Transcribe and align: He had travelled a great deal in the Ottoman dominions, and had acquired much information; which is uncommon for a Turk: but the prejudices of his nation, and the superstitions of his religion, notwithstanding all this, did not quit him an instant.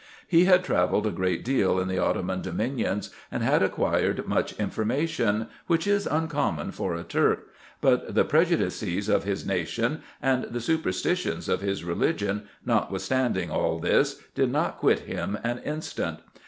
He 0.27 0.45
had 0.45 0.63
travelled 0.63 1.05
a 1.05 1.11
great 1.11 1.45
deal 1.45 1.79
in 1.79 1.87
the 1.87 1.99
Ottoman 1.99 2.41
dominions, 2.41 3.11
and 3.31 3.43
had 3.43 3.61
acquired 3.61 4.27
much 4.27 4.53
information; 4.59 5.45
which 5.67 5.85
is 5.85 6.07
uncommon 6.07 6.71
for 6.71 6.95
a 6.95 7.03
Turk: 7.03 7.49
but 7.81 8.15
the 8.15 8.25
prejudices 8.25 9.07
of 9.09 9.25
his 9.25 9.45
nation, 9.45 10.01
and 10.19 10.45
the 10.45 10.59
superstitions 10.59 11.47
of 11.47 11.61
his 11.61 11.83
religion, 11.83 12.47
notwithstanding 12.65 13.51
all 13.51 13.77
this, 13.77 14.15
did 14.33 14.51
not 14.51 14.79
quit 14.79 15.01
him 15.01 15.37
an 15.43 15.59
instant. 15.59 16.17